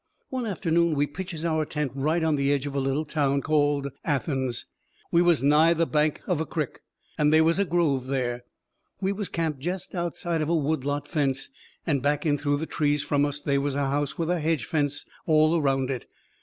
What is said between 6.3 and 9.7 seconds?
a crick, and they was a grove there. We was camped